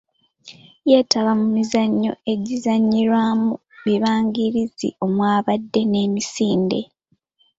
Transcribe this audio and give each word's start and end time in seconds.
Yeetaba 0.89 1.31
mu 1.39 1.47
mizannyo 1.55 2.11
egizannyirwa 2.33 3.21
mu 3.41 3.53
bibangirizi 3.85 4.89
omwabadde 5.05 5.81
n'emisinde. 5.91 6.79